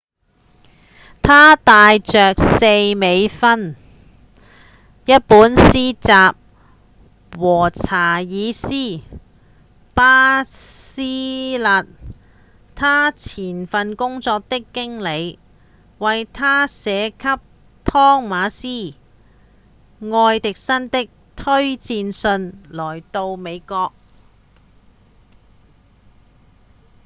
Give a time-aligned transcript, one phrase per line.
[1.21, 3.75] 他帶著4美分、
[5.05, 6.37] 一本詩集
[7.39, 8.67] 和查爾斯·
[9.93, 11.85] 巴徹勒
[12.73, 15.37] 他前份工作的經理
[15.99, 17.39] 為他寫給湯
[18.25, 18.95] 瑪斯·
[20.27, 23.93] 愛迪生的推薦信來到美國